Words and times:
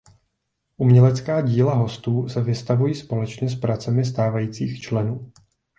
Umělecká 0.77 1.41
díla 1.41 1.73
hostů 1.73 2.29
se 2.29 2.41
vystavují 2.43 2.95
společně 2.95 3.49
s 3.49 3.55
pracemi 3.55 4.05
stávajících 4.05 4.81
členů. 4.81 5.31